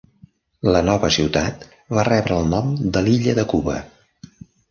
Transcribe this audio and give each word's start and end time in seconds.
La 0.75 0.79
nova 0.87 1.09
ciutat 1.17 1.67
va 1.97 2.07
rebre 2.09 2.39
el 2.43 2.49
nom 2.55 2.73
de 2.97 3.05
l'illa 3.09 3.37
de 3.41 3.47
Cuba. 3.55 3.77